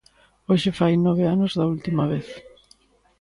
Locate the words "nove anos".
0.97-1.51